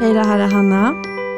[0.00, 0.94] Hej, det här är Hanna.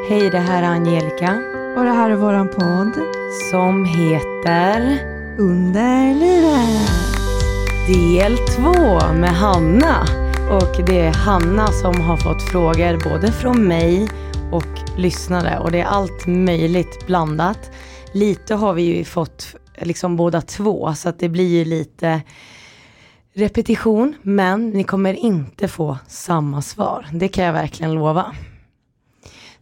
[0.09, 1.41] Hej, det här är Angelica.
[1.77, 3.05] Och det här är våran podd.
[3.51, 4.99] Som heter
[5.37, 6.89] Under livet.
[7.87, 10.05] Del 2 med Hanna.
[10.51, 14.09] Och det är Hanna som har fått frågor både från mig
[14.51, 15.59] och lyssnare.
[15.59, 17.71] Och det är allt möjligt blandat.
[18.13, 22.21] Lite har vi ju fått liksom båda två så att det blir ju lite
[23.33, 24.15] repetition.
[24.21, 27.07] Men ni kommer inte få samma svar.
[27.13, 28.35] Det kan jag verkligen lova.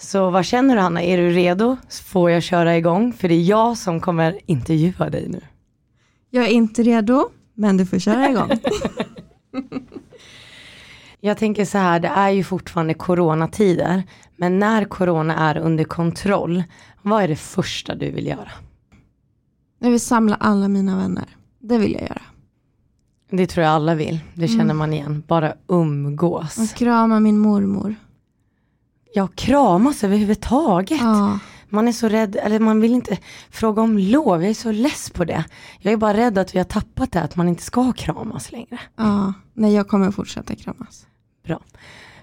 [0.01, 1.01] Så vad känner du Hanna?
[1.03, 1.77] Är du redo?
[2.05, 3.13] Får jag köra igång?
[3.13, 5.41] För det är jag som kommer intervjua dig nu.
[6.29, 8.49] Jag är inte redo, men du får köra igång.
[11.23, 14.03] Jag tänker så här, det är ju fortfarande coronatider.
[14.37, 16.63] Men när corona är under kontroll,
[17.01, 18.51] vad är det första du vill göra?
[19.79, 21.25] Jag vill samla alla mina vänner.
[21.59, 22.21] Det vill jag göra.
[23.31, 24.20] Det tror jag alla vill.
[24.33, 24.77] Det känner Mm.
[24.77, 25.23] man igen.
[25.27, 26.57] Bara umgås.
[26.57, 27.95] Och krama min mormor.
[29.13, 31.01] Ja, kramas överhuvudtaget.
[31.01, 31.40] Ja.
[31.70, 33.17] Man är så rädd, eller man vill inte
[33.49, 34.41] fråga om lov.
[34.41, 35.43] Jag är så less på det.
[35.79, 38.79] Jag är bara rädd att vi har tappat det, att man inte ska kramas längre.
[38.98, 39.34] ja.
[39.54, 41.07] Nej, jag kommer fortsätta kramas.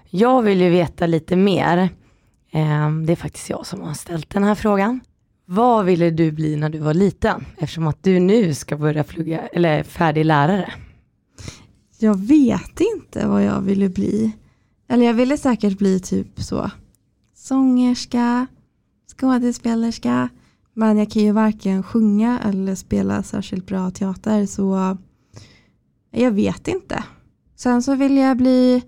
[0.09, 1.77] Jag vill ju veta lite mer.
[2.51, 4.99] Eh, det är faktiskt jag som har ställt den här frågan.
[5.45, 7.45] Vad ville du bli när du var liten?
[7.57, 10.73] Eftersom att du nu ska börja plugga, eller är färdig lärare.
[11.99, 14.31] Jag vet inte vad jag ville bli.
[14.89, 16.71] Eller jag ville säkert bli typ så
[17.35, 18.47] sångerska,
[19.17, 20.29] skådespelerska.
[20.73, 24.97] Men jag kan ju varken sjunga eller spela särskilt bra teater så
[26.11, 27.03] jag vet inte.
[27.55, 28.83] Sen så vill jag bli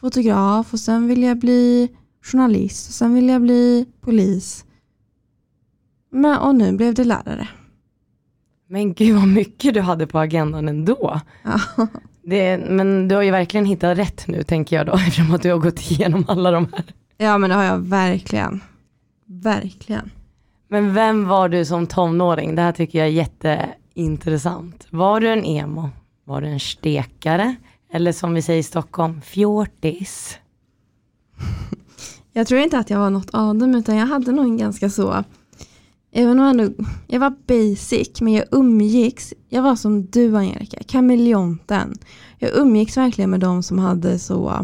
[0.00, 1.88] fotograf och sen vill jag bli
[2.22, 4.64] journalist och sen vill jag bli polis.
[6.10, 7.48] Men, och nu blev det lärare.
[8.66, 11.20] Men gud vad mycket du hade på agendan ändå.
[11.44, 11.60] Ja.
[12.30, 15.50] Det, men du har ju verkligen hittat rätt nu tänker jag då, eftersom att du
[15.50, 16.84] har gått igenom alla de här.
[17.16, 18.60] ja men det har jag verkligen.
[19.26, 20.10] Verkligen.
[20.68, 22.54] Men vem var du som tonåring?
[22.54, 24.86] Det här tycker jag är jätteintressant.
[24.90, 25.90] Var du en emo?
[26.24, 27.56] Var du en stekare?
[27.92, 30.38] Eller som vi säger i Stockholm, fjortis?
[32.32, 34.90] Jag tror inte att jag var något av dem utan jag hade nog en ganska
[34.90, 35.24] så
[36.12, 36.74] Även om jag,
[37.06, 41.94] jag var basic men jag umgicks, jag var som du Angelica, kameleonten.
[42.38, 44.62] Jag umgicks verkligen med de som hade så äh,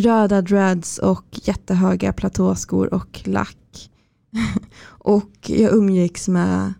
[0.00, 3.90] röda dreads och jättehöga platåskor och lack.
[4.86, 6.74] och jag umgicks med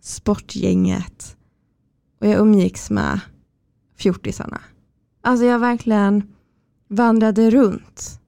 [0.00, 1.36] sportgänget.
[2.20, 3.20] Och jag umgicks med
[3.96, 4.60] fjortisarna.
[5.22, 6.22] Alltså jag verkligen
[6.88, 8.20] vandrade runt.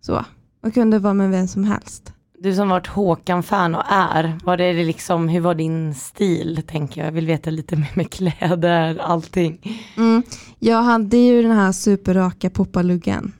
[0.00, 0.24] Så.
[0.62, 2.12] Och kunde vara med vem som helst.
[2.42, 7.06] Du som varit Håkan-fan och är, var det liksom, hur var din stil tänker jag?
[7.06, 9.80] Jag vill veta lite mer med kläder, allting.
[9.96, 10.22] Mm.
[10.58, 13.32] Jag hade ju den här superraka poppaluggen.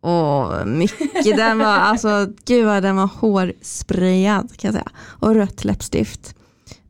[0.00, 4.90] Och mycket, den var, alltså gud vad den var hårsprayad kan jag säga.
[4.96, 6.34] Och rött läppstift.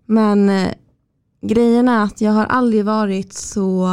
[0.07, 0.73] Men eh,
[1.43, 3.89] grejen är att jag har aldrig varit så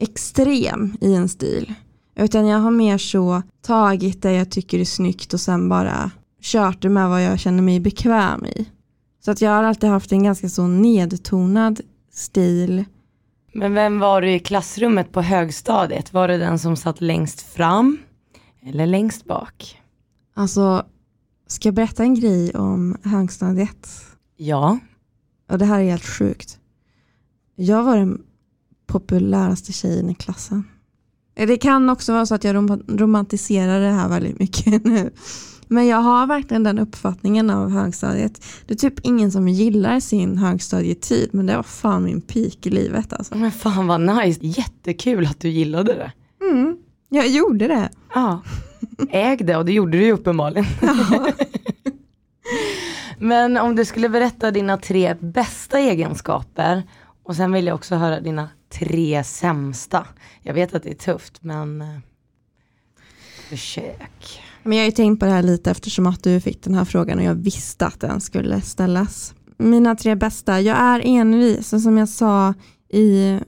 [0.00, 1.74] extrem i en stil.
[2.20, 6.10] Utan jag har mer så tagit det jag tycker är snyggt och sen bara
[6.42, 8.68] kört det med vad jag känner mig bekväm i.
[9.24, 11.80] Så att jag har alltid haft en ganska så nedtonad
[12.12, 12.84] stil.
[13.52, 16.12] Men vem var du i klassrummet på högstadiet?
[16.12, 17.98] Var du den som satt längst fram
[18.62, 19.82] eller längst bak?
[20.34, 20.86] Alltså,
[21.46, 23.88] ska jag berätta en grej om högstadiet?
[24.36, 24.78] Ja,
[25.50, 26.58] Och det här är helt sjukt.
[27.54, 28.22] Jag var den
[28.86, 30.64] populäraste tjejen i klassen.
[31.46, 35.10] Det kan också vara så att jag rom- romantiserar det här väldigt mycket nu.
[35.68, 38.44] Men jag har verkligen den uppfattningen av högstadiet.
[38.66, 42.70] Det är typ ingen som gillar sin högstadietid, men det var fan min peak i
[42.70, 43.34] livet alltså.
[43.36, 44.40] men fan vad nice.
[44.42, 46.12] Jättekul att du gillade det.
[46.50, 46.76] Mm,
[47.08, 47.88] jag gjorde det.
[48.14, 48.40] Ja,
[49.10, 50.66] äg det och det gjorde du ju uppenbarligen.
[53.18, 56.82] Men om du skulle berätta dina tre bästa egenskaper
[57.22, 60.06] och sen vill jag också höra dina tre sämsta.
[60.42, 61.98] Jag vet att det är tufft men eh,
[63.48, 64.42] försök.
[64.62, 66.84] Men jag har ju tänkt på det här lite eftersom att du fick den här
[66.84, 69.34] frågan och jag visste att den skulle ställas.
[69.56, 72.54] Mina tre bästa, jag är envis och som jag sa
[72.88, 73.38] i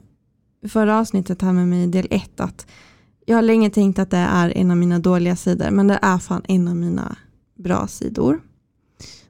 [0.69, 2.66] förra avsnittet här med mig i del ett att
[3.26, 6.19] jag har länge tänkt att det är en av mina dåliga sidor men det är
[6.19, 7.16] fan en av mina
[7.58, 8.40] bra sidor.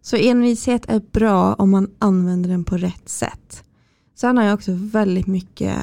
[0.02, 3.64] Så envishet är bra om man använder den på rätt sätt.
[4.14, 5.76] Sen har jag också väldigt mycket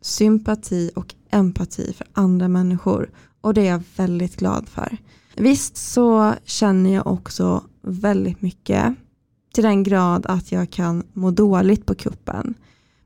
[0.00, 4.96] sympati och empati för andra människor och det är jag väldigt glad för.
[5.36, 8.94] Visst så känner jag också väldigt mycket
[9.54, 12.54] till den grad att jag kan må dåligt på kuppen.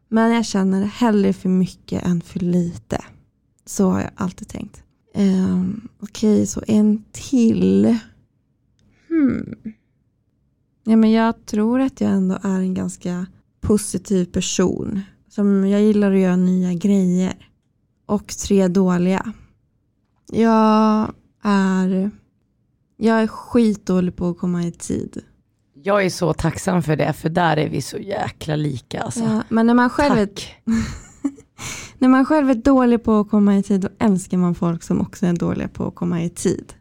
[0.08, 3.04] Men jag känner hellre för mycket än för lite.
[3.64, 4.82] Så har jag alltid tänkt.
[5.14, 7.98] Um, Okej, okay, så en till.
[9.08, 9.54] Hmm.
[10.84, 13.26] Ja, men jag tror att jag ändå är en ganska
[13.66, 15.00] positiv person.
[15.28, 17.34] Som jag gillar att göra nya grejer.
[18.06, 19.32] Och tre dåliga.
[20.32, 22.10] Jag är,
[22.96, 25.22] jag är skitdålig på att komma i tid.
[25.82, 29.02] Jag är så tacksam för det, för där är vi så jäkla lika.
[29.02, 29.20] Alltså.
[29.20, 30.28] Ja, men när man, själv är,
[31.98, 35.00] när man själv är dålig på att komma i tid, då älskar man folk som
[35.00, 36.72] också är dåliga på att komma i tid.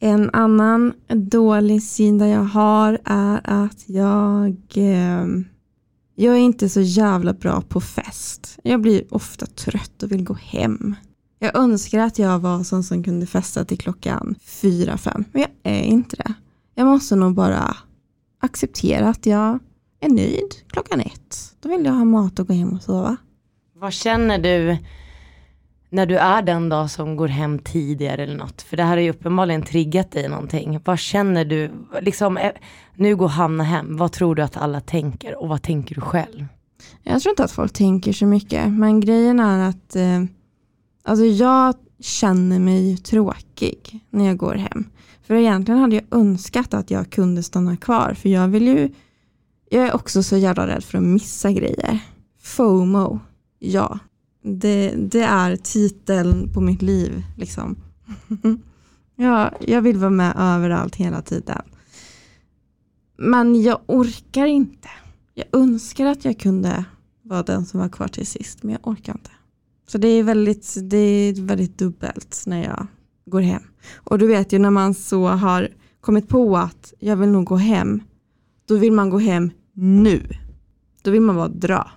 [0.00, 5.26] En annan dålig sida jag har är att jag, eh,
[6.14, 8.58] jag är inte så jävla bra på fest.
[8.62, 10.94] Jag blir ofta trött och vill gå hem.
[11.38, 15.50] Jag önskar att jag var sån som kunde festa till klockan fyra, fem, men jag
[15.62, 16.34] är inte det.
[16.74, 17.76] Jag måste nog bara
[18.40, 19.58] acceptera att jag
[20.00, 21.56] är nöjd klockan ett.
[21.60, 23.16] Då vill jag ha mat och gå hem och sova.
[23.74, 24.78] Vad känner du
[25.94, 28.62] när du är den dag som går hem tidigare eller något?
[28.62, 30.80] För det här har ju uppenbarligen triggat dig någonting.
[30.84, 31.70] Vad känner du?
[32.00, 32.52] Liksom, eh,
[32.94, 33.96] nu går Hanna hem.
[33.96, 36.46] Vad tror du att alla tänker och vad tänker du själv?
[37.02, 38.72] Jag tror inte att folk tänker så mycket.
[38.72, 40.24] Men grejen är att eh,
[41.02, 44.84] alltså jag känner mig tråkig när jag går hem.
[45.26, 48.14] För egentligen hade jag önskat att jag kunde stanna kvar.
[48.14, 48.92] För jag vill ju,
[49.70, 51.98] jag är också så jävla rädd för att missa grejer.
[52.42, 53.20] FOMO,
[53.58, 53.98] ja.
[54.46, 57.22] Det, det är titeln på mitt liv.
[57.36, 57.76] Liksom.
[59.16, 61.62] ja, jag vill vara med överallt hela tiden.
[63.16, 64.88] Men jag orkar inte.
[65.34, 66.84] Jag önskar att jag kunde
[67.22, 69.30] vara den som var kvar till sist, men jag orkar inte.
[69.86, 72.86] Så det är väldigt, det är väldigt dubbelt när jag
[73.26, 73.62] går hem.
[73.94, 75.68] Och du vet ju när man så har
[76.00, 78.02] kommit på att jag vill nog gå hem,
[78.66, 80.28] då vill man gå hem nu.
[81.02, 81.90] Då vill man bara dra.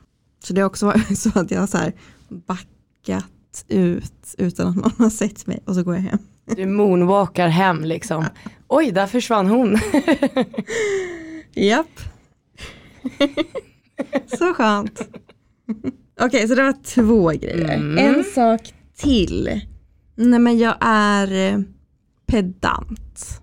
[0.43, 1.93] Så det är också så att jag så här
[2.29, 6.19] backat ut utan att någon har sett mig och så går jag hem.
[6.55, 8.25] Du moonwalkar hem liksom.
[8.67, 9.77] Oj, där försvann hon.
[11.53, 11.99] Japp.
[14.37, 15.01] så skönt.
[16.19, 17.73] Okej, okay, så det var två grejer.
[17.73, 17.97] Mm.
[17.97, 19.61] En sak till
[20.17, 21.59] Nej men jag är eh,
[22.25, 23.41] pedant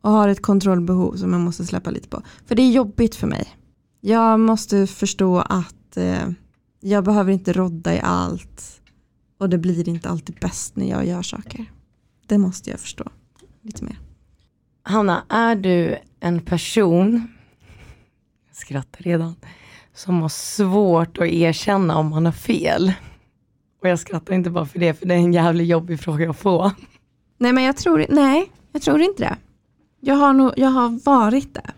[0.00, 2.22] och har ett kontrollbehov som jag måste släppa lite på.
[2.46, 3.48] För det är jobbigt för mig.
[4.00, 6.28] Jag måste förstå att eh,
[6.80, 8.80] jag behöver inte rodda i allt
[9.38, 11.64] och det blir inte alltid bäst när jag gör saker.
[12.26, 13.04] Det måste jag förstå
[13.62, 13.98] lite mer.
[14.82, 17.28] Hanna, är du en person,
[18.46, 19.34] jag skrattar redan,
[19.94, 22.92] som har svårt att erkänna om man har fel?
[23.82, 26.36] Och jag skrattar inte bara för det, för det är en jävligt jobbig fråga att
[26.36, 26.72] få.
[27.38, 29.36] Nej men jag tror, nej, jag tror inte det.
[30.00, 31.70] Jag har, nog, jag har varit det.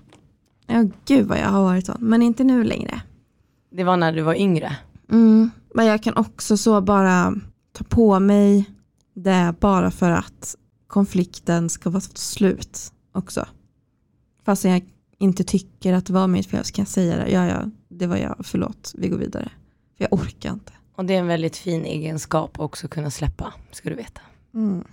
[0.67, 3.01] Ja, gud vad jag har varit så, men inte nu längre.
[3.71, 4.77] Det var när du var yngre?
[5.11, 7.35] Mm, men jag kan också så bara
[7.73, 8.65] ta på mig
[9.15, 10.57] det bara för att
[10.87, 13.47] konflikten ska vara slut också.
[14.45, 14.83] Fast jag
[15.19, 17.31] inte tycker att det var mitt fel så kan jag säga det.
[17.31, 19.51] Ja, ja, det var jag, förlåt, vi går vidare.
[19.97, 20.73] För jag orkar inte.
[20.97, 24.21] Och det är en väldigt fin egenskap också att kunna släppa, ska du veta.
[24.55, 24.85] Mm.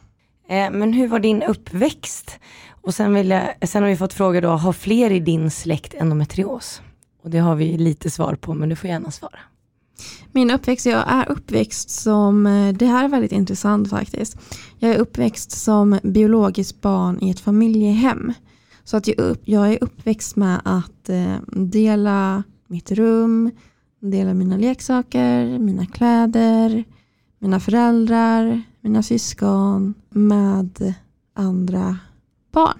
[0.47, 2.39] Eh, men hur var din uppväxt?
[2.69, 5.94] Och sen, vill jag, sen har vi fått fråga då, har fler i din släkt
[5.94, 6.81] endometrios?
[7.23, 9.39] Och det har vi lite svar på, men du får gärna svara.
[10.31, 14.37] Min uppväxt, jag är uppväxt som, eh, det här är väldigt intressant faktiskt.
[14.79, 18.33] Jag är uppväxt som biologiskt barn i ett familjehem.
[18.83, 23.51] Så att jag, upp, jag är uppväxt med att eh, dela mitt rum,
[23.99, 26.83] dela mina leksaker, mina kläder,
[27.39, 30.93] mina föräldrar, mina syskon med
[31.33, 31.97] andra
[32.51, 32.79] barn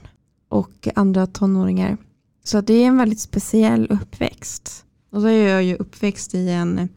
[0.50, 1.98] och andra tonåringar.
[2.43, 4.86] Så det är en väldigt speciell uppväxt.
[5.12, 6.89] Och så är jag ju uppväxt i en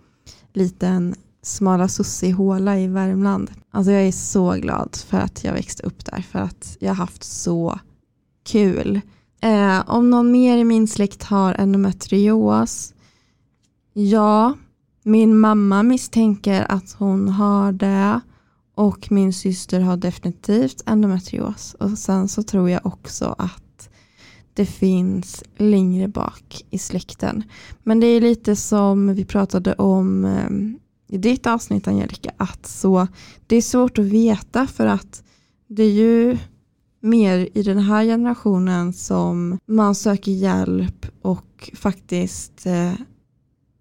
[0.59, 1.89] liten smala
[2.37, 3.51] håla i Värmland.
[3.71, 6.95] Alltså jag är så glad för att jag växte upp där, för att jag har
[6.95, 7.79] haft så
[8.45, 9.01] kul.
[9.41, 12.95] Eh, om någon mer i min släkt har endometrios
[13.93, 14.55] Ja,
[15.03, 18.21] min mamma misstänker att hon har det
[18.75, 21.75] och min syster har definitivt endometrios.
[21.81, 23.63] Och sen så tror jag också att
[24.59, 27.43] det finns längre bak i släkten.
[27.83, 33.07] Men det är lite som vi pratade om eh, i ditt avsnitt Angelica, att så,
[33.47, 35.23] det är svårt att veta för att
[35.69, 36.39] det är ju
[37.01, 42.93] mer i den här generationen som man söker hjälp och faktiskt eh,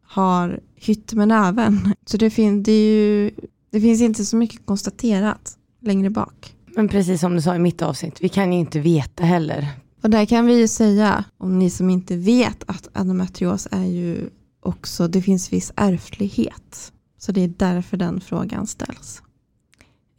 [0.01, 1.93] har hytt med näven.
[2.05, 3.31] Så det, fin det, ju,
[3.71, 6.55] det finns inte så mycket konstaterat längre bak.
[6.75, 9.67] Men precis som du sa i mitt avsnitt, vi kan ju inte veta heller.
[10.01, 14.29] Och där kan vi ju säga, om ni som inte vet, att endometrios är ju
[14.59, 16.91] också, det finns viss ärftlighet.
[17.17, 19.21] Så det är därför den frågan ställs.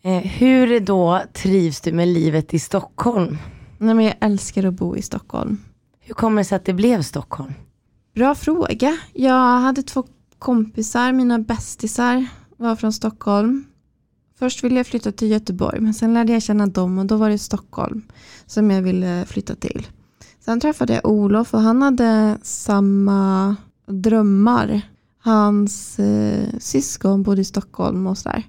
[0.02, 3.38] Eh, hur då trivs du med livet i Stockholm?
[3.78, 5.58] Nej, men jag älskar att bo i Stockholm.
[6.00, 7.52] Hur kommer det sig att det blev Stockholm?
[8.14, 8.98] Bra fråga.
[9.12, 10.04] Jag hade två
[10.38, 13.64] kompisar, mina bästisar var från Stockholm.
[14.38, 17.30] Först ville jag flytta till Göteborg men sen lärde jag känna dem och då var
[17.30, 18.02] det Stockholm
[18.46, 19.86] som jag ville flytta till.
[20.40, 24.80] Sen träffade jag Olof och han hade samma drömmar.
[25.22, 28.42] Hans eh, syskon bodde i Stockholm och sådär.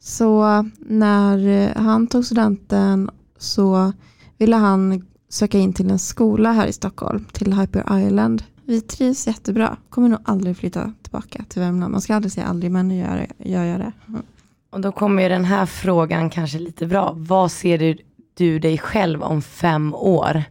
[0.00, 3.92] Så när eh, han tog studenten så
[4.38, 8.44] ville han söka in till en skola här i Stockholm, till Hyper Island.
[8.64, 11.92] Vi trivs jättebra, kommer nog aldrig flytta tillbaka till Värmland.
[11.92, 13.92] Man ska aldrig säga aldrig, men nu gör jag, gör det.
[14.08, 14.22] Mm.
[14.70, 17.14] Och då kommer ju den här frågan kanske lite bra.
[17.16, 17.98] Vad ser du,
[18.34, 20.42] du dig själv om fem år?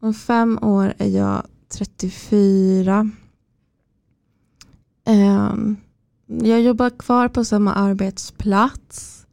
[0.00, 3.00] Om fem år är jag 34.
[3.00, 3.10] Um,
[5.04, 5.76] ehm,
[6.26, 9.26] jag jobbar kvar på samma arbetsplats.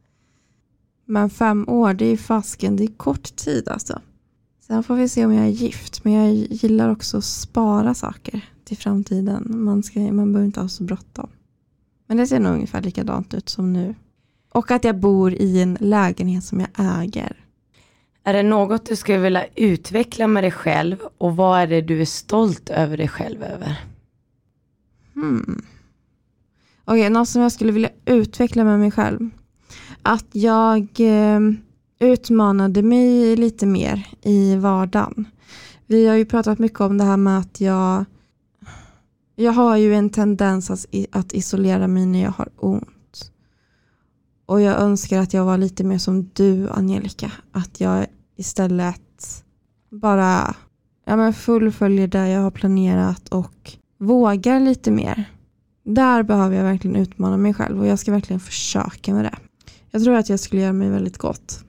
[1.04, 4.00] Men fem år, det är fasken, det är kort tid alltså.
[4.60, 8.44] Sen får vi se om jag är gift, men jag gillar också att spara saker
[8.64, 9.46] till framtiden.
[9.48, 11.28] Man, ska, man behöver inte ha så bråttom.
[12.06, 13.94] Men det ser nog ungefär likadant ut som nu.
[14.56, 16.68] Och att jag bor i en lägenhet som jag
[17.02, 17.36] äger.
[18.24, 22.00] Är det något du skulle vilja utveckla med dig själv och vad är det du
[22.00, 23.80] är stolt över dig själv över?
[25.14, 25.62] Hmm.
[26.84, 29.30] Okej, okay, något som jag skulle vilja utveckla med mig själv.
[30.02, 31.40] Att jag eh,
[31.98, 35.24] utmanade mig lite mer i vardagen.
[35.86, 38.04] Vi har ju pratat mycket om det här med att jag
[39.34, 42.95] jag har ju en tendens att, att isolera mig när jag har ont.
[44.46, 47.32] Och jag önskar att jag var lite mer som du Angelica.
[47.52, 49.44] Att jag istället
[49.90, 50.54] bara
[51.04, 55.24] ja, men fullföljer det jag har planerat och vågar lite mer.
[55.84, 59.36] Där behöver jag verkligen utmana mig själv och jag ska verkligen försöka med det.
[59.90, 61.64] Jag tror att jag skulle göra mig väldigt gott.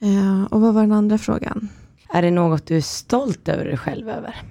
[0.00, 1.68] Eh, och vad var den andra frågan?
[2.08, 4.42] Är det något du är stolt över dig själv över?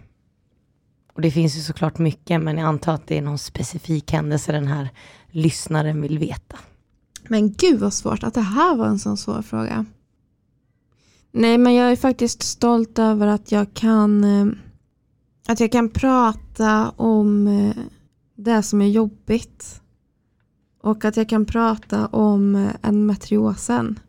[1.14, 4.52] Och det finns ju såklart mycket, men jag antar att det är någon specifik händelse
[4.52, 4.90] den här
[5.32, 6.58] lyssnaren vill veta.
[7.28, 9.86] Men gud vad svårt att det här var en sån svår fråga.
[11.32, 14.48] Nej, men jag är faktiskt stolt över att jag kan eh,
[15.48, 17.76] att jag kan prata om eh,
[18.36, 19.82] det som är jobbigt.
[20.82, 24.00] Och att jag kan prata om eh, en matriosen.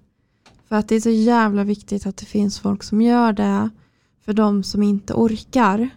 [0.68, 3.70] För att det är så jävla viktigt att det finns folk som gör det
[4.24, 5.90] för de som inte orkar.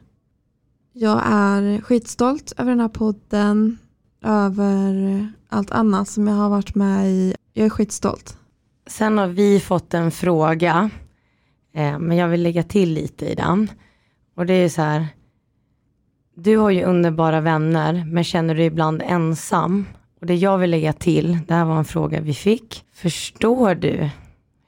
[0.93, 3.77] Jag är skitstolt över den här podden,
[4.23, 7.35] över allt annat som jag har varit med i.
[7.53, 8.37] Jag är skitstolt.
[8.87, 10.89] Sen har vi fått en fråga,
[11.73, 13.71] eh, men jag vill lägga till lite i den.
[14.35, 15.07] Och det är så här,
[16.35, 19.85] du har ju underbara vänner, men känner du dig ibland ensam?
[20.21, 22.85] Och det jag vill lägga till, det här var en fråga vi fick.
[22.93, 24.09] Förstår du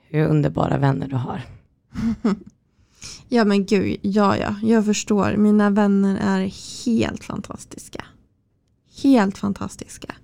[0.10, 1.42] hur underbara vänner du har?
[3.30, 5.36] Ja men gud, ja ja, jag förstår.
[5.38, 6.52] Mina vänner är
[6.86, 8.06] helt fantastiska.
[9.04, 10.16] Helt fantastiska.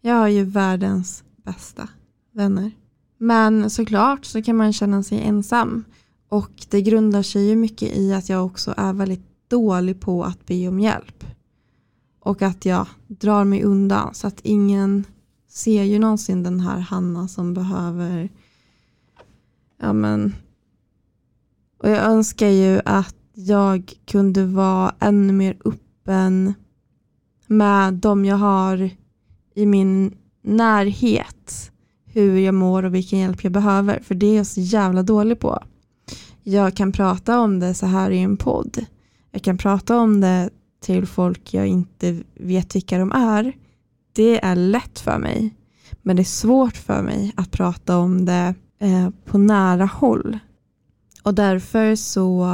[0.00, 1.88] Jag har ju världens bästa
[2.32, 2.70] vänner.
[3.18, 5.84] Men såklart så kan man känna sig ensam.
[6.28, 10.46] Och det grundar sig ju mycket i att jag också är väldigt dålig på att
[10.46, 11.24] be om hjälp.
[12.20, 15.04] Och att jag drar mig undan så att ingen
[15.48, 18.28] ser ju någonsin den här Hanna som behöver
[19.80, 20.34] ja men
[21.78, 26.54] och jag önskar ju att jag kunde vara ännu mer öppen
[27.48, 28.90] med de jag har
[29.54, 31.70] i min närhet.
[32.04, 34.00] Hur jag mår och vilken hjälp jag behöver.
[34.00, 35.62] För det är jag så jävla dålig på.
[36.42, 38.84] Jag kan prata om det så här i en podd.
[39.30, 40.50] Jag kan prata om det
[40.80, 43.52] till folk jag inte vet vilka de är.
[44.12, 45.54] Det är lätt för mig.
[46.02, 50.38] Men det är svårt för mig att prata om det eh, på nära håll.
[51.22, 52.46] Och därför så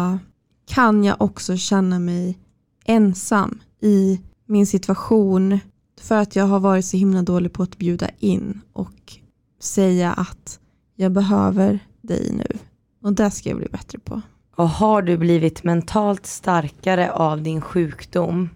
[0.66, 2.38] kan jag också känna mig
[2.84, 5.58] ensam i min situation
[6.00, 9.18] för att jag har varit så himla dålig på att bjuda in och
[9.60, 10.60] säga att
[10.96, 12.58] jag behöver dig nu.
[13.02, 14.22] Och det ska jag bli bättre på.
[14.56, 18.48] Och har du blivit mentalt starkare av din sjukdom?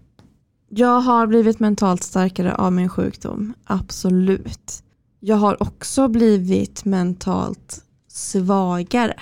[0.69, 4.83] Jag har blivit mentalt starkare av min sjukdom, absolut.
[5.21, 9.21] Jag har också blivit mentalt svagare.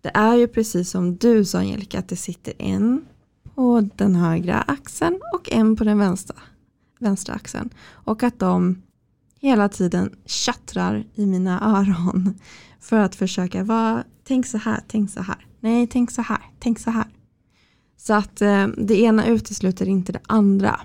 [0.00, 3.04] Det är ju precis som du sa Angelica, att det sitter en
[3.58, 6.36] på den högra axeln och en på den vänstra,
[6.98, 7.70] vänstra axeln.
[7.90, 8.82] Och att de
[9.40, 12.34] hela tiden tjattrar i mina öron
[12.80, 16.78] för att försöka vara, tänk så här, tänk så här, nej tänk så här, tänk
[16.78, 17.06] så här.
[17.96, 20.80] Så att eh, det ena utesluter inte det andra.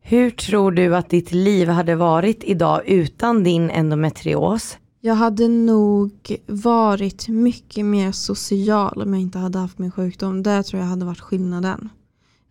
[0.00, 4.78] Hur tror du att ditt liv hade varit idag utan din endometrios?
[5.00, 10.42] Jag hade nog varit mycket mer social om jag inte hade haft min sjukdom.
[10.42, 11.88] Det tror jag hade varit skillnaden.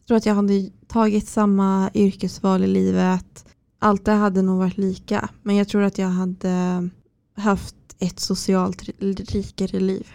[0.07, 3.45] Tror att jag hade tagit samma yrkesval i livet.
[3.79, 5.29] Allt det hade nog varit lika.
[5.43, 6.89] Men jag tror att jag hade
[7.37, 10.07] haft ett socialt rikare liv.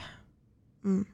[0.84, 1.04] Mm.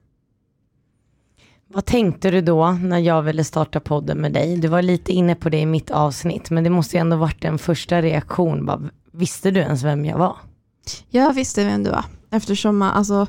[1.70, 4.56] Vad tänkte du då när jag ville starta podden med dig?
[4.56, 7.44] Du var lite inne på det i mitt avsnitt, men det måste ju ändå varit
[7.44, 8.66] en första reaktion.
[8.66, 10.36] Bara, visste du ens vem jag var?
[11.10, 13.26] Jag visste vem du var, eftersom alltså,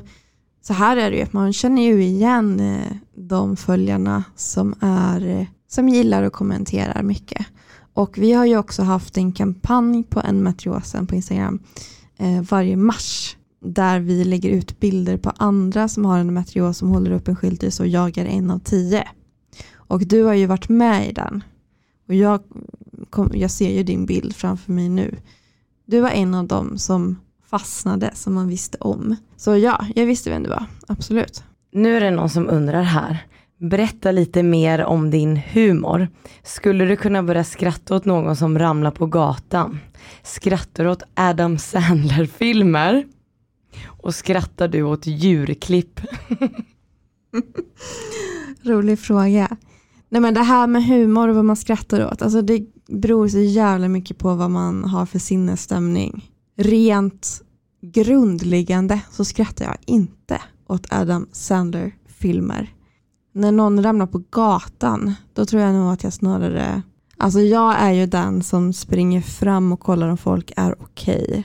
[0.62, 5.46] så här är det ju, man känner ju igen eh, de följarna som, är, eh,
[5.68, 7.46] som gillar och kommenterar mycket.
[7.94, 11.62] Och vi har ju också haft en kampanj på en matriosen på Instagram
[12.18, 16.88] eh, varje mars där vi lägger ut bilder på andra som har en matrios som
[16.88, 19.08] håller upp en skylt och jag är en av tio.
[19.74, 21.44] Och du har ju varit med i den.
[22.08, 22.40] Och jag,
[23.10, 25.16] kom, jag ser ju din bild framför mig nu.
[25.86, 27.16] Du var en av dem som
[27.50, 29.16] fastnade som man visste om.
[29.36, 31.44] Så ja, jag visste vem du var, absolut.
[31.72, 33.18] Nu är det någon som undrar här.
[33.58, 36.08] Berätta lite mer om din humor.
[36.42, 39.78] Skulle du kunna börja skratta åt någon som ramlar på gatan?
[40.22, 43.04] Skrattar du åt Adam Sandler-filmer?
[43.86, 46.00] Och skrattar du åt djurklipp?
[48.62, 49.56] Rolig fråga.
[50.08, 53.38] Nej men det här med humor och vad man skrattar åt, alltså det beror så
[53.38, 56.29] jävla mycket på vad man har för sinnesstämning
[56.60, 57.42] rent
[57.82, 62.74] grundliggande så skrattar jag inte åt Adam Sandler-filmer.
[63.32, 66.82] När någon ramlar på gatan, då tror jag nog att jag snarare...
[67.16, 71.24] Alltså jag är ju den som springer fram och kollar om folk är okej.
[71.28, 71.42] Okay.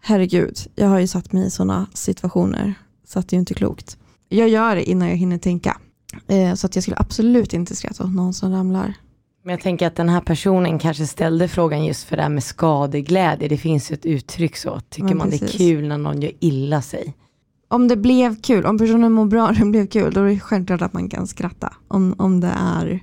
[0.00, 2.74] Herregud, jag har ju satt mig i sådana situationer,
[3.06, 3.98] så att det är ju inte klokt.
[4.28, 5.76] Jag gör det innan jag hinner tänka.
[6.26, 8.94] Eh, så att jag skulle absolut inte skratta åt någon som ramlar.
[9.42, 12.44] Men jag tänker att den här personen kanske ställde frågan just för det här med
[12.44, 13.48] skadeglädje.
[13.48, 14.80] Det finns ett uttryck så.
[14.80, 17.14] Tycker ja, man det är kul när någon gör illa sig?
[17.68, 20.40] Om det blev kul, om personen mår bra och det blev kul, då är det
[20.40, 21.74] självklart att man kan skratta.
[21.88, 23.00] Om, om det är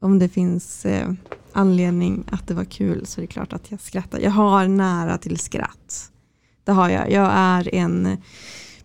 [0.00, 1.12] om det finns eh,
[1.52, 4.20] anledning att det var kul så är det klart att jag skrattar.
[4.20, 6.10] Jag har nära till skratt.
[6.64, 7.10] Det har jag.
[7.10, 8.16] Jag är en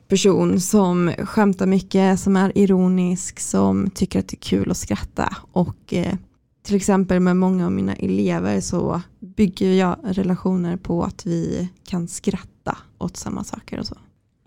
[0.08, 5.38] person som skämtar mycket, som är ironisk, som tycker att det är kul att skratta.
[5.52, 6.14] Och eh,
[6.68, 12.08] till exempel med många av mina elever så bygger jag relationer på att vi kan
[12.08, 13.96] skratta åt samma saker och så.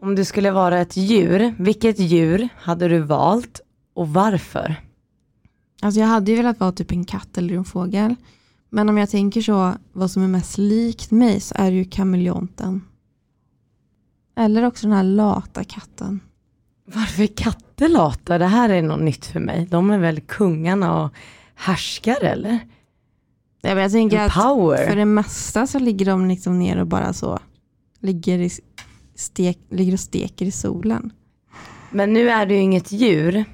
[0.02, 3.60] Om du skulle vara ett djur, vilket djur hade du valt
[3.94, 4.76] och varför?
[5.82, 8.14] Alltså jag hade ju velat vara typ en katt eller en fågel.
[8.70, 11.84] Men om jag tänker så, vad som är mest likt mig så är det ju
[11.84, 12.84] kameleonten.
[14.36, 16.20] Eller också den här lata katten.
[16.84, 18.38] Varför är katter lata?
[18.38, 19.66] Det här är något nytt för mig.
[19.70, 21.14] De är väl kungarna och
[21.60, 22.58] härskare eller?
[23.62, 24.86] Ja, men jag tänker en att power.
[24.88, 27.38] för det mesta så ligger de liksom ner och bara så
[28.00, 28.50] ligger, i
[29.14, 31.12] stek, ligger och steker i solen.
[31.90, 33.44] Men nu är du ju inget djur.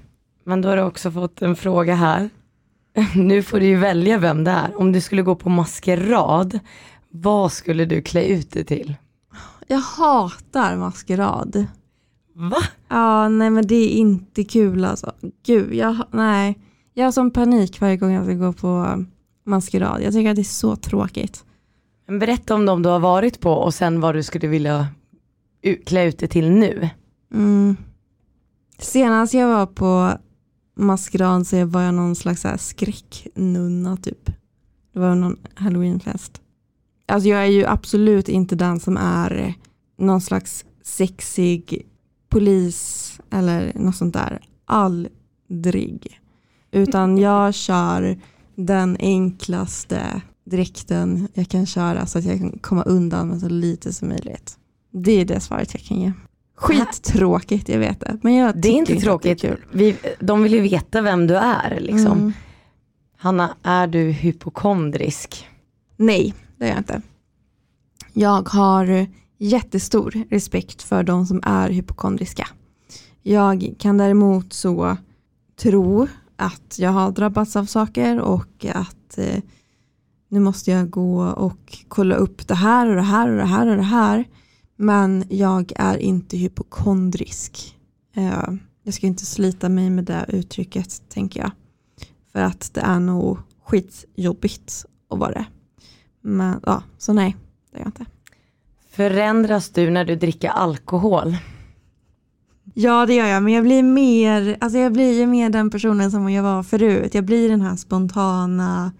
[0.44, 2.30] Men då har du också fått en fråga här.
[3.14, 4.80] Nu får du ju välja vem det är.
[4.80, 6.58] Om du skulle gå på maskerad,
[7.08, 8.94] vad skulle du klä ut dig till?
[9.66, 11.66] Jag hatar maskerad.
[12.34, 12.62] Va?
[12.88, 15.12] Ja, nej men det är inte kul alltså.
[15.46, 16.58] Gud, jag, nej.
[16.98, 19.04] Jag har sån panik varje gång jag ska gå på
[19.44, 20.02] maskerad.
[20.02, 21.44] Jag tycker att det är så tråkigt.
[22.06, 24.88] Men berätta om dem du har varit på och sen vad du skulle vilja
[25.86, 26.88] klä ut dig till nu.
[27.34, 27.76] Mm.
[28.78, 30.12] Senast jag var på
[30.76, 34.26] maskerad så var jag någon slags skräcknunna typ.
[34.92, 36.42] Det var någon halloweenfest.
[37.06, 39.54] Alltså jag är ju absolut inte den som är
[39.98, 41.86] någon slags sexig
[42.28, 44.40] polis eller något sånt där.
[44.64, 46.20] Aldrig.
[46.70, 48.18] Utan jag kör
[48.54, 53.92] den enklaste dräkten jag kan köra så att jag kan komma undan med så lite
[53.92, 54.58] som möjligt.
[54.90, 56.12] Det är det svaret jag kan ge.
[56.56, 58.18] Skittråkigt, jag vet det.
[58.22, 59.44] Men jag det är inte tråkigt.
[59.44, 59.58] Är.
[59.72, 61.80] Vi, de vill ju veta vem du är.
[61.80, 62.18] Liksom.
[62.18, 62.32] Mm.
[63.16, 65.48] Hanna, är du hypokondrisk?
[65.96, 67.02] Nej, det är jag inte.
[68.12, 69.06] Jag har
[69.38, 72.48] jättestor respekt för de som är hypokondriska.
[73.22, 74.96] Jag kan däremot så
[75.56, 79.42] tro att jag har drabbats av saker och att eh,
[80.28, 83.66] nu måste jag gå och kolla upp det här och det här och det här
[83.66, 84.24] och det här.
[84.76, 87.76] Men jag är inte hypokondrisk.
[88.16, 91.50] Eh, jag ska inte slita mig med det uttrycket tänker jag.
[92.32, 95.46] För att det är nog skitjobbigt att vara det.
[96.20, 97.36] Men ja, så nej,
[97.70, 98.04] det är jag inte.
[98.90, 101.36] Förändras du när du dricker alkohol?
[102.78, 106.30] Ja det gör jag, men jag blir mer, alltså jag blir mer den personen som
[106.30, 107.14] jag var förut.
[107.14, 108.92] Jag blir den här spontana,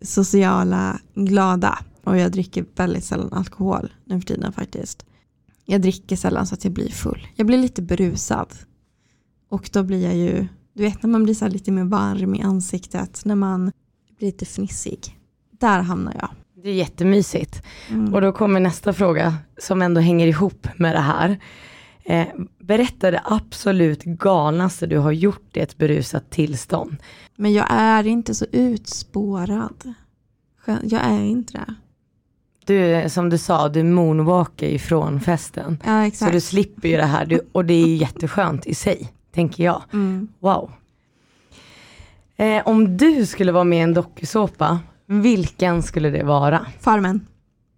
[0.00, 1.78] sociala, glada.
[2.04, 5.06] Och jag dricker väldigt sällan alkohol nu för tiden faktiskt.
[5.64, 7.26] Jag dricker sällan så att jag blir full.
[7.36, 8.48] Jag blir lite berusad.
[9.48, 12.42] Och då blir jag ju, du vet när man blir så lite mer varm i
[12.42, 13.72] ansiktet, när man
[14.18, 15.18] blir lite fnissig.
[15.60, 16.28] Där hamnar jag.
[16.62, 17.62] Det är jättemysigt.
[17.88, 18.14] Mm.
[18.14, 21.38] Och då kommer nästa fråga som ändå hänger ihop med det här.
[22.04, 22.26] Eh,
[22.58, 26.96] berätta det absolut galnaste du har gjort i ett berusat tillstånd.
[27.36, 29.94] Men jag är inte så utspårad.
[30.66, 31.74] Jag är inte det.
[32.64, 35.78] Du, som du sa, du moonwalkar ifrån festen.
[35.84, 36.10] Ja.
[36.10, 39.82] Så du slipper ju det här du, och det är jätteskönt i sig, tänker jag.
[39.92, 40.28] Mm.
[40.38, 40.72] Wow.
[42.36, 46.66] Eh, om du skulle vara med i en dokusåpa, vilken skulle det vara?
[46.80, 47.26] Farmen.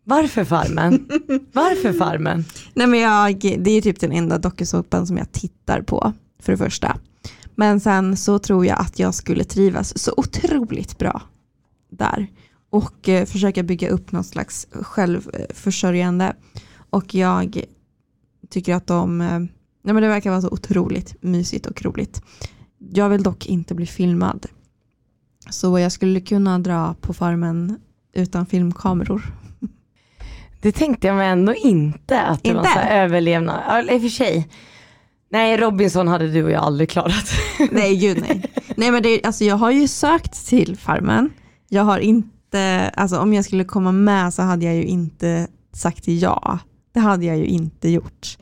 [0.04, 1.08] Varför Farmen?
[1.52, 2.44] Varför Farmen?
[2.74, 6.12] Nej men jag, det är typ den enda dokusåpan som jag tittar på,
[6.42, 6.96] för det första.
[7.54, 11.22] Men sen så tror jag att jag skulle trivas så otroligt bra
[11.90, 12.26] där
[12.70, 16.36] och eh, försöka bygga upp någon slags självförsörjande.
[16.90, 17.64] Och jag
[18.50, 19.38] tycker att de, eh,
[19.82, 22.22] nej men det verkar vara så otroligt mysigt och roligt.
[22.78, 24.46] Jag vill dock inte bli filmad.
[25.50, 27.80] Så jag skulle kunna dra på farmen
[28.12, 29.43] utan filmkameror.
[30.64, 32.60] Det tänkte jag mig ändå inte att det inte?
[32.60, 33.62] var så överlevnad.
[33.68, 34.48] Ja, i och för sig.
[35.30, 37.32] Nej Robinson hade du och jag aldrig klarat.
[37.70, 38.44] nej gud nej.
[38.76, 41.30] Nej men det, alltså jag har ju sökt till farmen.
[41.68, 46.08] Jag har inte, alltså om jag skulle komma med så hade jag ju inte sagt
[46.08, 46.58] ja.
[46.94, 48.38] Det hade jag ju inte gjort.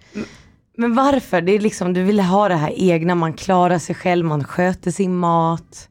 [0.77, 1.41] Men varför?
[1.41, 4.91] Det är liksom, du ville ha det här egna, man klarar sig själv, man sköter
[4.91, 5.89] sin mat.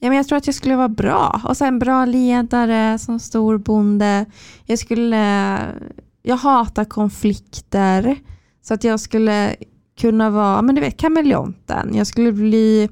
[0.00, 1.40] Ja, men jag tror att jag skulle vara bra.
[1.44, 4.26] Och sen bra ledare som storbonde.
[4.64, 5.58] Jag skulle,
[6.22, 8.16] jag hatar konflikter.
[8.62, 9.56] Så att jag skulle
[10.00, 11.94] kunna vara, men du vet kameleonten.
[11.94, 12.88] Jag skulle bli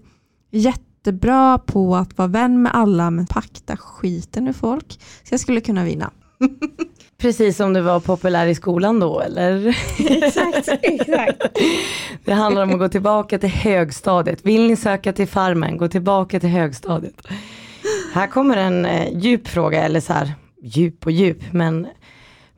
[0.51, 4.92] jättebra på att vara vän med alla men pakta skiten ur folk.
[5.25, 6.11] Så jag skulle kunna vinna.
[7.18, 9.76] Precis som du var populär i skolan då eller?
[9.98, 11.42] exakt, exakt.
[12.24, 14.46] Det handlar om att gå tillbaka till högstadiet.
[14.46, 17.22] Vill ni söka till farmen, gå tillbaka till högstadiet.
[18.12, 21.87] Här kommer en eh, djup fråga, eller så här, djup och djup, men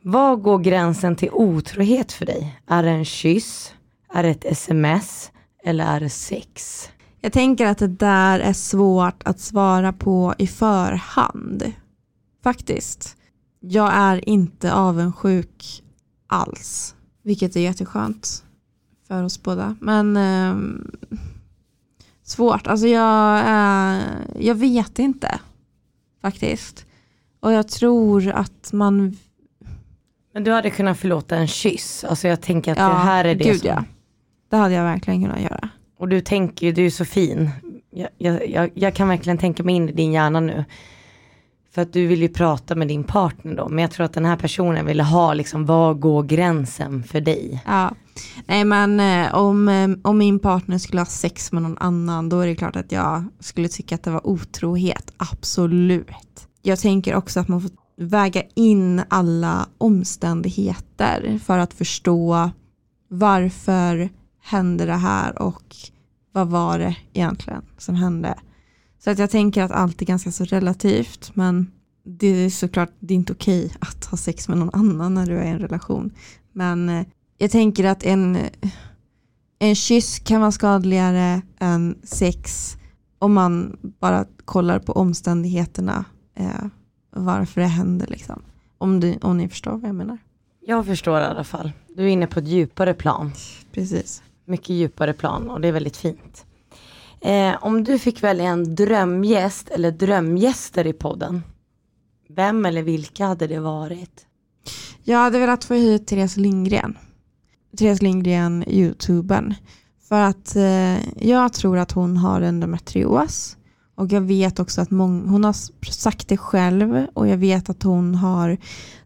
[0.01, 2.59] vad går gränsen till otrohet för dig?
[2.67, 3.73] Är det en kyss?
[4.13, 5.31] Är det ett sms?
[5.63, 6.89] Eller är det sex?
[7.21, 11.73] Jag tänker att det där är svårt att svara på i förhand.
[12.43, 13.17] Faktiskt
[13.59, 15.83] jag är inte avundsjuk
[16.27, 16.95] alls.
[17.23, 18.43] Vilket är jätteskönt
[19.07, 19.75] för oss båda.
[19.81, 20.55] Men eh,
[22.23, 22.67] svårt.
[22.67, 24.03] Alltså jag, eh,
[24.39, 25.39] jag vet inte
[26.21, 26.85] faktiskt.
[27.39, 29.17] Och jag tror att man...
[30.33, 32.03] Men du hade kunnat förlåta en kyss.
[32.03, 33.69] Alltså jag tänker att ja, det här är det gud, som...
[33.69, 33.83] Ja.
[34.49, 35.69] Det hade jag verkligen kunnat göra.
[35.97, 37.49] Och du tänker ju, du är så fin.
[37.91, 40.65] Jag, jag, jag, jag kan verkligen tänka mig in i din hjärna nu.
[41.71, 43.69] För att du vill ju prata med din partner då.
[43.69, 47.63] Men jag tror att den här personen ville ha liksom, var går gränsen för dig?
[47.65, 47.95] Ja,
[48.45, 52.39] nej men eh, om, eh, om min partner skulle ha sex med någon annan då
[52.39, 55.13] är det klart att jag skulle tycka att det var otrohet.
[55.17, 56.47] Absolut.
[56.61, 62.51] Jag tänker också att man får väga in alla omständigheter för att förstå
[63.07, 64.09] varför
[64.43, 65.75] hände det här och
[66.31, 68.35] vad var det egentligen som hände.
[68.99, 71.71] Så att jag tänker att allt är ganska så relativt men
[72.03, 75.37] det är såklart det är inte okej att ha sex med någon annan när du
[75.37, 76.11] är i en relation.
[76.51, 77.05] Men eh,
[77.37, 78.37] jag tänker att en,
[79.59, 82.75] en kyss kan vara skadligare än sex
[83.19, 86.65] om man bara kollar på omständigheterna eh,
[87.11, 88.07] varför det händer.
[88.07, 88.41] Liksom.
[88.77, 90.17] Om, du, om ni förstår vad jag menar.
[90.61, 91.71] Jag förstår i alla fall.
[91.95, 93.31] Du är inne på ett djupare plan.
[93.71, 94.23] Precis.
[94.45, 96.45] Mycket djupare plan och det är väldigt fint.
[97.21, 101.43] Eh, om du fick välja en drömgäst eller drömgäster i podden,
[102.29, 104.25] vem eller vilka hade det varit?
[105.03, 106.97] Jag hade velat få hit Therese Lindgren.
[107.77, 109.55] Therese Lindgren, youtubern.
[110.09, 113.57] För att eh, jag tror att hon har endometrios.
[113.95, 115.55] Och jag vet också att många, hon har
[115.91, 118.57] sagt det själv och jag vet att hon har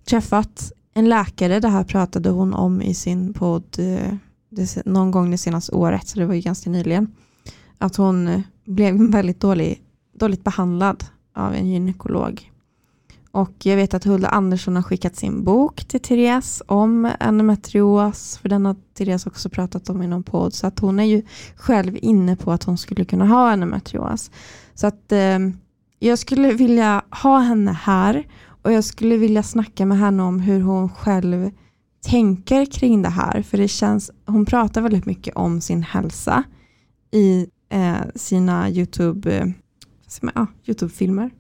[0.06, 1.60] träffat en läkare.
[1.60, 4.15] Det här pratade hon om i sin podd eh,
[4.49, 7.15] det, någon gång det senaste året, så det var ju ganska nyligen
[7.84, 9.82] att hon eh, blev väldigt dålig,
[10.19, 12.50] dåligt behandlad av en gynekolog.
[13.32, 18.50] Och jag vet att Hulda Andersson har skickat sin bok till Therese om endometrios, för
[18.50, 21.24] den har Therese också pratat om i någon podd, så att hon är ju
[21.56, 24.32] själv inne på att hon skulle kunna ha endometrios.
[24.74, 25.39] Så att eh,
[26.00, 28.28] jag skulle vilja ha henne här
[28.62, 31.52] och jag skulle vilja snacka med henne om hur hon själv
[32.02, 36.43] tänker kring det här, för det känns, hon pratar väldigt mycket om sin hälsa
[37.12, 39.47] i eh, sina YouTube, eh,
[40.36, 41.31] ja, YouTube-filmer.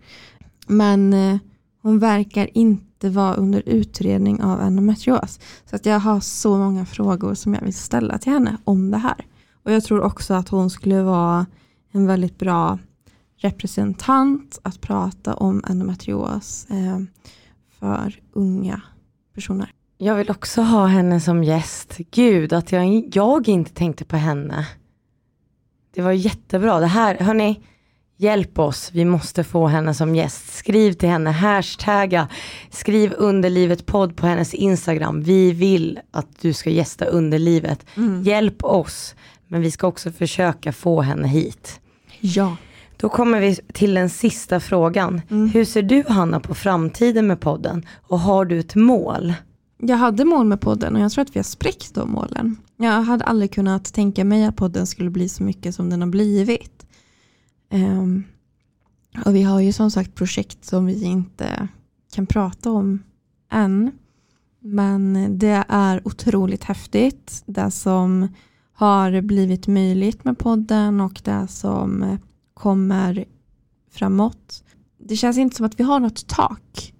[0.67, 1.37] Men eh,
[1.81, 5.39] hon verkar inte vara under utredning av endometrios.
[5.69, 8.97] Så att jag har så många frågor som jag vill ställa till henne om det
[8.97, 9.25] här.
[9.63, 11.45] Och jag tror också att hon skulle vara
[11.91, 12.79] en väldigt bra
[13.37, 16.99] representant att prata om endometrios eh,
[17.79, 18.81] för unga
[19.35, 19.71] personer.
[19.97, 21.97] Jag vill också ha henne som gäst.
[22.11, 24.67] Gud, att jag, jag inte tänkte på henne.
[25.95, 26.79] Det var jättebra.
[26.79, 27.59] Det här, hörni,
[28.17, 28.89] hjälp oss.
[28.93, 30.53] Vi måste få henne som gäst.
[30.53, 32.27] Skriv till henne, hashtagga,
[32.69, 35.21] skriv underlivet podd på hennes Instagram.
[35.21, 37.85] Vi vill att du ska gästa underlivet.
[37.97, 38.23] Mm.
[38.23, 39.15] Hjälp oss.
[39.47, 41.79] Men vi ska också försöka få henne hit.
[42.19, 42.55] Ja.
[42.97, 45.21] Då kommer vi till den sista frågan.
[45.29, 45.49] Mm.
[45.49, 47.85] Hur ser du Hanna på framtiden med podden?
[48.01, 49.33] Och har du ett mål?
[49.77, 52.57] Jag hade mål med podden och jag tror att vi har spräckt de målen.
[52.83, 56.09] Jag hade aldrig kunnat tänka mig att podden skulle bli så mycket som den har
[56.09, 56.85] blivit.
[57.71, 58.23] Um,
[59.25, 61.67] och vi har ju som sagt projekt som vi inte
[62.13, 63.03] kan prata om
[63.51, 63.91] än.
[64.59, 67.43] Men det är otroligt häftigt.
[67.45, 68.27] Det som
[68.73, 72.17] har blivit möjligt med podden och det som
[72.53, 73.25] kommer
[73.91, 74.63] framåt.
[74.97, 76.93] Det känns inte som att vi har något tak.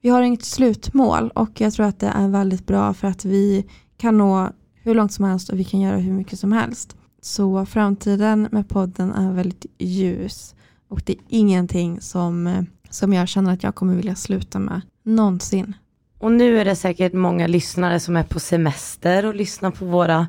[0.00, 3.66] Vi har inget slutmål och jag tror att det är väldigt bra för att vi
[3.96, 4.52] kan nå
[4.82, 6.96] hur långt som helst och vi kan göra hur mycket som helst.
[7.20, 10.54] Så framtiden med podden är väldigt ljus
[10.88, 15.74] och det är ingenting som, som jag känner att jag kommer vilja sluta med någonsin.
[16.18, 20.26] Och nu är det säkert många lyssnare som är på semester och lyssnar på våra,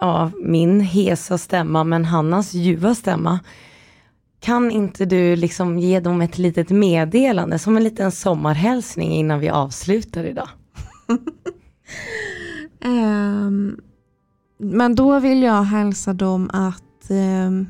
[0.00, 3.40] ja, min hesa stämma men Hannas ljuva stämma.
[4.40, 9.48] Kan inte du liksom ge dem ett litet meddelande som en liten sommarhälsning innan vi
[9.48, 10.48] avslutar idag?
[12.84, 13.80] um,
[14.58, 17.66] men då vill jag hälsa dem att um,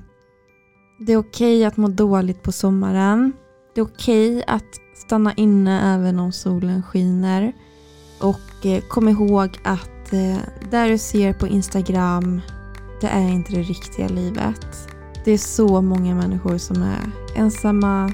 [0.99, 3.33] det är okej okay att må dåligt på sommaren.
[3.75, 7.53] Det är okej okay att stanna inne även om solen skiner.
[8.21, 10.39] Och eh, kom ihåg att eh,
[10.71, 12.41] där du ser på Instagram,
[13.01, 14.89] det är inte det riktiga livet.
[15.25, 18.13] Det är så många människor som är ensamma,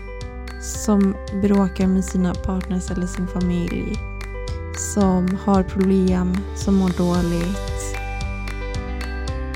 [0.61, 3.97] som bråkar med sina partners eller sin familj,
[4.81, 7.97] som har problem, som mår dåligt.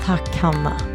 [0.05, 0.94] Tack Hanna.